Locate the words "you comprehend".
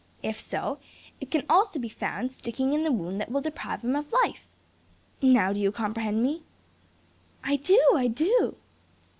5.59-6.23